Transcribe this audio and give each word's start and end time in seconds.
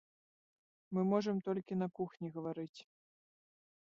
Мы 0.97 1.01
можам 1.11 1.37
толькі 1.49 1.77
на 1.81 1.87
кухні 1.99 2.27
гаварыць. 2.39 2.79